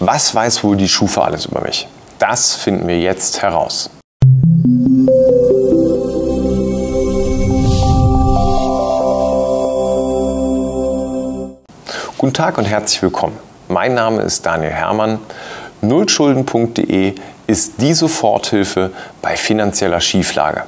Was 0.00 0.32
weiß 0.32 0.62
wohl 0.62 0.76
die 0.76 0.88
Schufa 0.88 1.22
alles 1.24 1.46
über 1.46 1.60
mich? 1.60 1.88
Das 2.20 2.54
finden 2.54 2.86
wir 2.86 3.00
jetzt 3.00 3.42
heraus. 3.42 3.90
Guten 12.16 12.32
Tag 12.32 12.58
und 12.58 12.64
herzlich 12.66 13.02
willkommen. 13.02 13.36
Mein 13.66 13.94
Name 13.94 14.22
ist 14.22 14.46
Daniel 14.46 14.70
Hermann. 14.70 15.18
Nullschulden.de 15.80 17.16
ist 17.48 17.80
die 17.80 17.92
Soforthilfe 17.92 18.92
bei 19.20 19.36
finanzieller 19.36 20.00
Schieflage, 20.00 20.62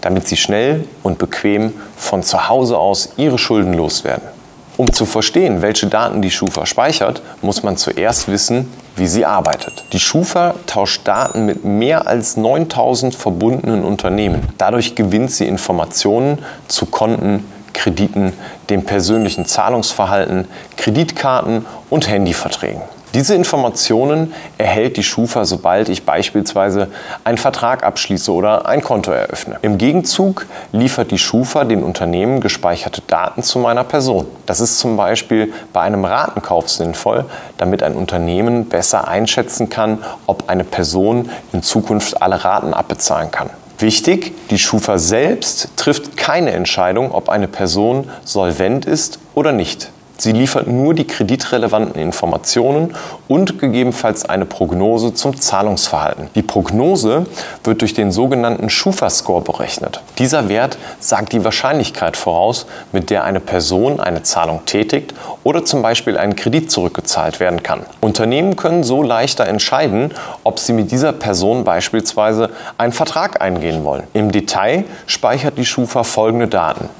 damit 0.00 0.26
Sie 0.26 0.38
schnell 0.38 0.88
und 1.02 1.18
bequem 1.18 1.74
von 1.98 2.22
zu 2.22 2.48
Hause 2.48 2.78
aus 2.78 3.10
Ihre 3.18 3.36
Schulden 3.36 3.74
loswerden. 3.74 4.39
Um 4.80 4.90
zu 4.94 5.04
verstehen, 5.04 5.60
welche 5.60 5.88
Daten 5.88 6.22
die 6.22 6.30
Schufa 6.30 6.64
speichert, 6.64 7.20
muss 7.42 7.62
man 7.62 7.76
zuerst 7.76 8.28
wissen, 8.28 8.72
wie 8.96 9.06
sie 9.06 9.26
arbeitet. 9.26 9.84
Die 9.92 10.00
Schufa 10.00 10.54
tauscht 10.66 11.06
Daten 11.06 11.44
mit 11.44 11.66
mehr 11.66 12.06
als 12.06 12.38
9000 12.38 13.14
verbundenen 13.14 13.84
Unternehmen. 13.84 14.48
Dadurch 14.56 14.94
gewinnt 14.94 15.32
sie 15.32 15.46
Informationen 15.46 16.38
zu 16.66 16.86
Konten, 16.86 17.44
Krediten, 17.74 18.32
dem 18.70 18.86
persönlichen 18.86 19.44
Zahlungsverhalten, 19.44 20.48
Kreditkarten 20.78 21.66
und 21.90 22.08
Handyverträgen. 22.08 22.80
Diese 23.12 23.34
Informationen 23.34 24.32
erhält 24.56 24.96
die 24.96 25.02
Schufa, 25.02 25.44
sobald 25.44 25.88
ich 25.88 26.04
beispielsweise 26.04 26.86
einen 27.24 27.38
Vertrag 27.38 27.82
abschließe 27.82 28.30
oder 28.32 28.66
ein 28.66 28.82
Konto 28.82 29.10
eröffne. 29.10 29.58
Im 29.62 29.78
Gegenzug 29.78 30.46
liefert 30.70 31.10
die 31.10 31.18
Schufa 31.18 31.64
den 31.64 31.82
Unternehmen 31.82 32.40
gespeicherte 32.40 33.02
Daten 33.04 33.42
zu 33.42 33.58
meiner 33.58 33.82
Person. 33.82 34.26
Das 34.46 34.60
ist 34.60 34.78
zum 34.78 34.96
Beispiel 34.96 35.52
bei 35.72 35.80
einem 35.80 36.04
Ratenkauf 36.04 36.70
sinnvoll, 36.70 37.24
damit 37.58 37.82
ein 37.82 37.96
Unternehmen 37.96 38.66
besser 38.66 39.08
einschätzen 39.08 39.68
kann, 39.68 39.98
ob 40.26 40.48
eine 40.48 40.62
Person 40.62 41.30
in 41.52 41.64
Zukunft 41.64 42.22
alle 42.22 42.44
Raten 42.44 42.72
abbezahlen 42.72 43.32
kann. 43.32 43.50
Wichtig, 43.80 44.34
die 44.50 44.58
Schufa 44.58 44.98
selbst 44.98 45.70
trifft 45.76 46.16
keine 46.16 46.52
Entscheidung, 46.52 47.10
ob 47.10 47.28
eine 47.28 47.48
Person 47.48 48.08
solvent 48.24 48.84
ist 48.84 49.18
oder 49.34 49.50
nicht. 49.50 49.90
Sie 50.20 50.32
liefert 50.32 50.66
nur 50.66 50.92
die 50.92 51.06
kreditrelevanten 51.06 51.98
Informationen 51.98 52.94
und 53.26 53.58
gegebenenfalls 53.58 54.28
eine 54.28 54.44
Prognose 54.44 55.14
zum 55.14 55.40
Zahlungsverhalten. 55.40 56.28
Die 56.34 56.42
Prognose 56.42 57.24
wird 57.64 57.80
durch 57.80 57.94
den 57.94 58.12
sogenannten 58.12 58.68
Schufa-Score 58.68 59.40
berechnet. 59.40 60.02
Dieser 60.18 60.50
Wert 60.50 60.76
sagt 60.98 61.32
die 61.32 61.42
Wahrscheinlichkeit 61.42 62.18
voraus, 62.18 62.66
mit 62.92 63.08
der 63.08 63.24
eine 63.24 63.40
Person 63.40 63.98
eine 63.98 64.22
Zahlung 64.22 64.66
tätigt 64.66 65.14
oder 65.42 65.64
zum 65.64 65.80
Beispiel 65.80 66.18
einen 66.18 66.36
Kredit 66.36 66.70
zurückgezahlt 66.70 67.40
werden 67.40 67.62
kann. 67.62 67.86
Unternehmen 68.02 68.56
können 68.56 68.84
so 68.84 69.02
leichter 69.02 69.46
entscheiden, 69.46 70.12
ob 70.44 70.58
sie 70.58 70.74
mit 70.74 70.92
dieser 70.92 71.14
Person 71.14 71.64
beispielsweise 71.64 72.50
einen 72.76 72.92
Vertrag 72.92 73.40
eingehen 73.40 73.84
wollen. 73.84 74.02
Im 74.12 74.30
Detail 74.30 74.84
speichert 75.06 75.56
die 75.56 75.64
Schufa 75.64 76.04
folgende 76.04 76.46
Daten. 76.46 76.90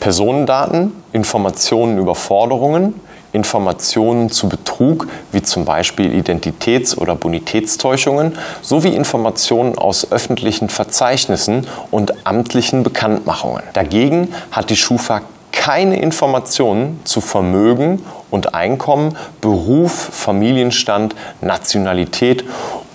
Personendaten, 0.00 0.92
Informationen 1.12 1.98
über 1.98 2.14
Forderungen, 2.14 2.94
Informationen 3.32 4.30
zu 4.30 4.48
Betrug, 4.48 5.06
wie 5.30 5.42
zum 5.42 5.64
Beispiel 5.64 6.12
Identitäts- 6.12 6.96
oder 6.96 7.14
Bonitätstäuschungen, 7.14 8.36
sowie 8.60 8.88
Informationen 8.88 9.78
aus 9.78 10.10
öffentlichen 10.10 10.68
Verzeichnissen 10.68 11.66
und 11.90 12.26
amtlichen 12.26 12.82
Bekanntmachungen. 12.82 13.62
Dagegen 13.72 14.34
hat 14.50 14.70
die 14.70 14.76
Schufa 14.76 15.22
keine 15.52 16.00
Informationen 16.00 17.00
zu 17.04 17.20
Vermögen 17.20 18.02
und 18.30 18.54
Einkommen, 18.54 19.16
Beruf, 19.40 19.92
Familienstand, 19.92 21.14
Nationalität 21.40 22.44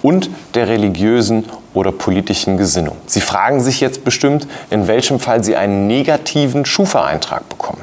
und 0.05 0.29
der 0.53 0.67
religiösen 0.67 1.45
oder 1.73 1.91
politischen 1.91 2.57
Gesinnung. 2.57 2.95
Sie 3.07 3.21
fragen 3.21 3.59
sich 3.59 3.81
jetzt 3.81 4.05
bestimmt, 4.05 4.47
in 4.69 4.87
welchem 4.87 5.19
Fall 5.19 5.43
Sie 5.43 5.55
einen 5.55 5.87
negativen 5.87 6.63
Schufa-Eintrag 6.63 7.49
bekommen. 7.49 7.81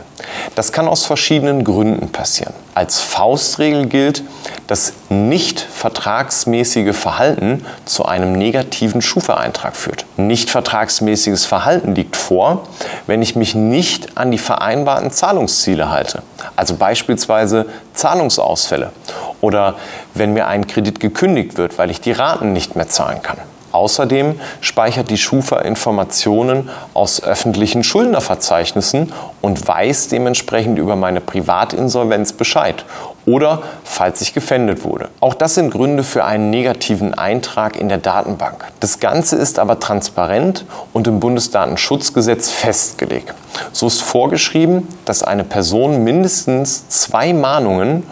Das 0.54 0.70
kann 0.70 0.86
aus 0.86 1.04
verschiedenen 1.04 1.64
Gründen 1.64 2.10
passieren. 2.10 2.54
Als 2.76 3.00
Faustregel 3.00 3.86
gilt, 3.86 4.22
dass 4.68 4.92
nicht 5.08 5.60
vertragsmäßige 5.60 6.96
Verhalten 6.96 7.66
zu 7.86 8.04
einem 8.04 8.34
negativen 8.34 9.02
Schufa-Eintrag 9.02 9.74
führt. 9.74 10.06
Nicht 10.16 10.48
vertragsmäßiges 10.48 11.44
Verhalten 11.44 11.96
liegt 11.96 12.14
vor, 12.14 12.68
wenn 13.08 13.20
ich 13.20 13.34
mich 13.34 13.56
nicht 13.56 14.16
an 14.16 14.30
die 14.30 14.38
vereinbarten 14.38 15.10
Zahlungsziele 15.10 15.90
halte. 15.90 16.22
Also 16.54 16.76
beispielsweise 16.76 17.66
Zahlungsausfälle 17.94 18.92
oder 19.42 19.74
wenn 20.14 20.32
mir 20.32 20.46
ein 20.46 20.66
Kredit 20.66 21.00
gekündigt 21.00 21.58
wird, 21.58 21.76
weil 21.76 21.90
ich 21.90 22.00
die 22.00 22.12
Raten 22.12 22.54
nicht 22.54 22.74
mehr 22.76 22.88
zahlen 22.88 23.20
kann. 23.22 23.36
Außerdem 23.72 24.38
speichert 24.60 25.08
die 25.08 25.16
Schufa 25.16 25.60
Informationen 25.60 26.68
aus 26.92 27.22
öffentlichen 27.22 27.82
Schuldnerverzeichnissen 27.82 29.12
und 29.40 29.66
weiß 29.66 30.08
dementsprechend 30.08 30.78
über 30.78 30.94
meine 30.94 31.22
Privatinsolvenz 31.22 32.34
Bescheid 32.34 32.84
oder 33.24 33.62
falls 33.84 34.20
ich 34.20 34.34
gefändet 34.34 34.84
wurde. 34.84 35.08
Auch 35.20 35.34
das 35.34 35.54
sind 35.54 35.70
Gründe 35.70 36.02
für 36.02 36.24
einen 36.24 36.50
negativen 36.50 37.14
Eintrag 37.14 37.76
in 37.76 37.88
der 37.88 37.98
Datenbank. 37.98 38.66
Das 38.80 39.00
Ganze 39.00 39.36
ist 39.36 39.58
aber 39.58 39.80
transparent 39.80 40.66
und 40.92 41.06
im 41.06 41.20
Bundesdatenschutzgesetz 41.20 42.50
festgelegt. 42.50 43.32
So 43.72 43.86
ist 43.86 44.02
vorgeschrieben, 44.02 44.88
dass 45.04 45.22
eine 45.22 45.44
Person 45.44 46.04
mindestens 46.04 46.88
zwei 46.88 47.32
Mahnungen 47.32 48.02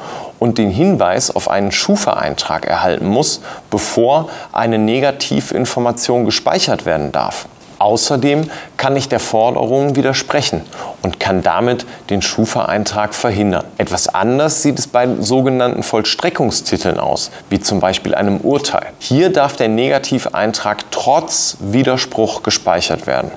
und 0.40 0.58
den 0.58 0.70
Hinweis 0.70 1.30
auf 1.30 1.48
einen 1.48 1.70
Schufa-Eintrag 1.70 2.66
erhalten 2.66 3.06
muss, 3.06 3.40
bevor 3.70 4.28
eine 4.50 4.78
Negativinformation 4.78 6.24
gespeichert 6.24 6.84
werden 6.84 7.12
darf. 7.12 7.46
Außerdem 7.80 8.50
kann 8.76 8.94
ich 8.94 9.08
der 9.08 9.20
Forderung 9.20 9.96
widersprechen 9.96 10.60
und 11.00 11.18
kann 11.18 11.42
damit 11.42 11.86
den 12.10 12.20
Schufa-Eintrag 12.20 13.14
verhindern. 13.14 13.64
Etwas 13.78 14.06
anders 14.06 14.60
sieht 14.60 14.78
es 14.78 14.86
bei 14.86 15.08
sogenannten 15.18 15.82
Vollstreckungstiteln 15.82 17.00
aus, 17.00 17.30
wie 17.48 17.58
zum 17.58 17.80
Beispiel 17.80 18.14
einem 18.14 18.36
Urteil. 18.42 18.88
Hier 18.98 19.32
darf 19.32 19.56
der 19.56 19.68
Negativeintrag 19.68 20.90
trotz 20.90 21.56
Widerspruch 21.60 22.42
gespeichert 22.42 23.06
werden. 23.06 23.30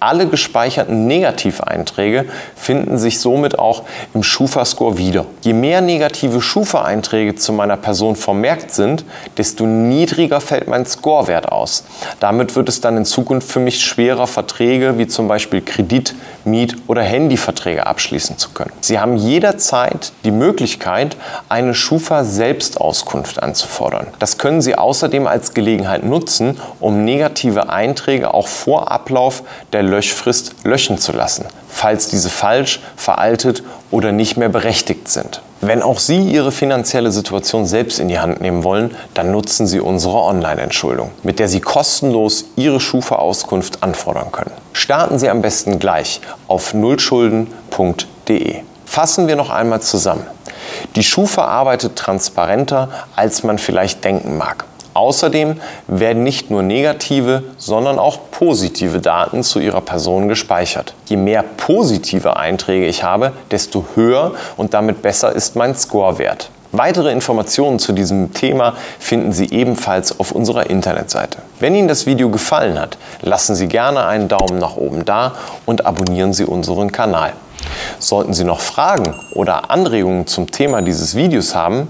Alle 0.00 0.28
gespeicherten 0.28 1.06
Negativeinträge 1.06 2.26
finden 2.54 2.98
sich 2.98 3.20
somit 3.20 3.58
auch 3.58 3.82
im 4.14 4.22
Schufa-Score 4.22 4.96
wieder. 4.96 5.26
Je 5.42 5.52
mehr 5.52 5.80
negative 5.80 6.40
Schufa-Einträge 6.40 7.34
zu 7.34 7.52
meiner 7.52 7.76
Person 7.76 8.14
vermerkt 8.14 8.70
sind, 8.70 9.04
desto 9.36 9.66
niedriger 9.66 10.40
fällt 10.40 10.68
mein 10.68 10.86
Scorewert 10.86 11.50
aus. 11.50 11.84
Damit 12.20 12.54
wird 12.54 12.68
es 12.68 12.80
dann 12.80 12.96
in 12.96 13.04
Zukunft 13.04 13.50
für 13.50 13.60
mich 13.60 13.84
schwerer 13.84 14.26
Verträge 14.26 14.98
wie 14.98 15.08
zum 15.08 15.26
Beispiel 15.26 15.62
Kredit, 15.62 16.14
Miet- 16.44 16.76
oder 16.86 17.02
Handyverträge 17.02 17.86
abschließen 17.86 18.38
zu 18.38 18.50
können. 18.50 18.72
Sie 18.80 18.98
haben 18.98 19.16
jederzeit 19.16 20.12
die 20.24 20.30
Möglichkeit, 20.30 21.16
eine 21.48 21.74
Schufa-Selbstauskunft 21.74 23.42
anzufordern. 23.42 24.06
Das 24.18 24.38
können 24.38 24.62
Sie 24.62 24.76
außerdem 24.76 25.26
als 25.26 25.54
Gelegenheit 25.54 26.04
nutzen, 26.04 26.58
um 26.80 27.04
negative 27.04 27.68
Einträge 27.68 28.32
auch 28.32 28.48
vor 28.48 28.92
Ablauf 28.92 29.42
der 29.72 29.82
Löschfrist 29.88 30.54
löschen 30.64 30.98
zu 30.98 31.12
lassen, 31.12 31.46
falls 31.68 32.08
diese 32.08 32.30
falsch, 32.30 32.80
veraltet 32.96 33.62
oder 33.90 34.12
nicht 34.12 34.36
mehr 34.36 34.48
berechtigt 34.48 35.08
sind. 35.08 35.42
Wenn 35.60 35.82
auch 35.82 35.98
Sie 35.98 36.20
Ihre 36.20 36.52
finanzielle 36.52 37.10
Situation 37.10 37.66
selbst 37.66 37.98
in 37.98 38.06
die 38.06 38.20
Hand 38.20 38.40
nehmen 38.40 38.62
wollen, 38.62 38.94
dann 39.14 39.32
nutzen 39.32 39.66
Sie 39.66 39.80
unsere 39.80 40.22
Online-Entschuldung, 40.22 41.10
mit 41.24 41.40
der 41.40 41.48
Sie 41.48 41.60
kostenlos 41.60 42.44
Ihre 42.54 42.78
Schufa-Auskunft 42.78 43.82
anfordern 43.82 44.30
können. 44.30 44.52
Starten 44.72 45.18
Sie 45.18 45.28
am 45.28 45.42
besten 45.42 45.80
gleich 45.80 46.20
auf 46.46 46.74
nullschulden.de. 46.74 48.56
Fassen 48.86 49.26
wir 49.26 49.34
noch 49.34 49.50
einmal 49.50 49.82
zusammen. 49.82 50.24
Die 50.94 51.02
Schufa 51.02 51.44
arbeitet 51.46 51.96
transparenter, 51.96 52.88
als 53.16 53.42
man 53.42 53.58
vielleicht 53.58 54.04
denken 54.04 54.36
mag. 54.36 54.64
Außerdem 54.94 55.60
werden 55.86 56.22
nicht 56.22 56.50
nur 56.50 56.62
negative, 56.62 57.44
sondern 57.56 57.98
auch 57.98 58.18
positive 58.30 59.00
Daten 59.00 59.42
zu 59.42 59.60
Ihrer 59.60 59.80
Person 59.80 60.28
gespeichert. 60.28 60.94
Je 61.06 61.16
mehr 61.16 61.42
positive 61.42 62.36
Einträge 62.36 62.86
ich 62.86 63.02
habe, 63.02 63.32
desto 63.50 63.84
höher 63.94 64.32
und 64.56 64.74
damit 64.74 65.02
besser 65.02 65.32
ist 65.32 65.56
mein 65.56 65.74
Scorewert. 65.74 66.50
Weitere 66.72 67.10
Informationen 67.12 67.78
zu 67.78 67.92
diesem 67.92 68.34
Thema 68.34 68.74
finden 68.98 69.32
Sie 69.32 69.46
ebenfalls 69.50 70.20
auf 70.20 70.32
unserer 70.32 70.68
Internetseite. 70.68 71.38
Wenn 71.60 71.74
Ihnen 71.74 71.88
das 71.88 72.04
Video 72.04 72.28
gefallen 72.28 72.78
hat, 72.78 72.98
lassen 73.22 73.54
Sie 73.54 73.68
gerne 73.68 74.04
einen 74.04 74.28
Daumen 74.28 74.58
nach 74.58 74.76
oben 74.76 75.06
da 75.06 75.34
und 75.64 75.86
abonnieren 75.86 76.34
Sie 76.34 76.44
unseren 76.44 76.92
Kanal. 76.92 77.32
Sollten 77.98 78.34
Sie 78.34 78.44
noch 78.44 78.60
Fragen 78.60 79.14
oder 79.32 79.70
Anregungen 79.70 80.26
zum 80.26 80.50
Thema 80.50 80.82
dieses 80.82 81.14
Videos 81.14 81.54
haben, 81.54 81.88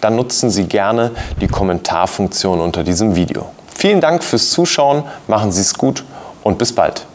dann 0.00 0.16
nutzen 0.16 0.50
Sie 0.50 0.64
gerne 0.64 1.10
die 1.40 1.48
Kommentarfunktion 1.48 2.60
unter 2.60 2.84
diesem 2.84 3.16
Video. 3.16 3.46
Vielen 3.74 4.00
Dank 4.00 4.22
fürs 4.22 4.50
Zuschauen, 4.50 5.04
machen 5.26 5.52
Sie 5.52 5.60
es 5.60 5.74
gut 5.74 6.04
und 6.42 6.58
bis 6.58 6.74
bald. 6.74 7.06